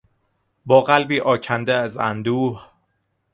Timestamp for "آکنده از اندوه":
1.19-2.67